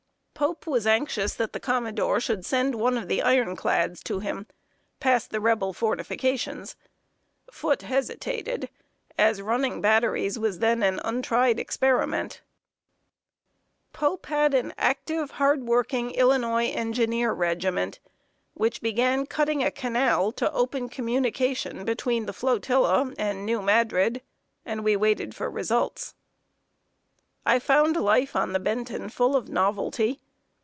Pope 0.33 0.65
was 0.65 0.87
anxious 0.87 1.35
that 1.35 1.53
the 1.53 1.59
commodore 1.59 2.19
should 2.19 2.43
send 2.43 2.73
one 2.73 2.97
of 2.97 3.07
the 3.07 3.21
iron 3.21 3.55
clads 3.55 4.01
to 4.05 4.21
him, 4.21 4.47
past 4.99 5.29
the 5.29 5.39
Rebel 5.39 5.71
fortifications. 5.71 6.75
Foote 7.51 7.83
hesitated, 7.83 8.67
as 9.19 9.39
running 9.39 9.81
batteries 9.81 10.39
was 10.39 10.57
then 10.57 10.81
an 10.81 10.99
untried 11.05 11.59
experiment. 11.59 12.41
Pope 13.93 14.25
had 14.25 14.55
an 14.55 14.73
active, 14.79 15.29
hard 15.29 15.61
working 15.65 16.09
Illinois 16.09 16.71
engineer 16.71 17.31
regiment, 17.33 17.99
which 18.55 18.81
began 18.81 19.27
cutting 19.27 19.63
a 19.63 19.69
canal, 19.69 20.31
to 20.31 20.51
open 20.53 20.89
communication 20.89 21.85
between 21.85 22.25
the 22.25 22.33
flotilla 22.33 23.13
and 23.19 23.45
New 23.45 23.61
Madrid; 23.61 24.23
and 24.65 24.83
we 24.83 24.95
waited 24.95 25.35
for 25.35 25.51
results. 25.51 26.15
[Sidenote: 27.45 27.45
DAILY 27.45 27.45
LIFE 27.45 27.45
ON 27.45 27.51
A 27.51 27.53
GUNBOAT.] 27.53 27.55
I 27.55 27.67
found 27.67 28.05
life 28.07 28.35
on 28.35 28.53
the 28.53 28.59
Benton 28.59 29.09
full 29.09 29.35
of 29.35 29.47
novelty. 29.47 30.19